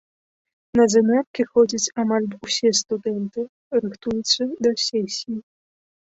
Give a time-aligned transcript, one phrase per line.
[0.79, 3.43] На заняткі ходзяць амаль усе студэнты,
[3.83, 5.37] рыхтуюцца да сесіі.